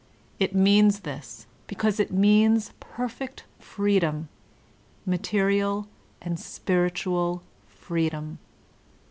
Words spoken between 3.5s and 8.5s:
freedom, material and spiritual freedom.